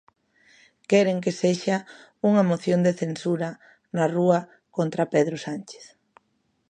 [0.89, 1.77] Queren que sexa
[2.29, 3.49] unha moción de censura
[3.95, 4.39] na rúa
[4.77, 5.85] contra Pedro Sánchez.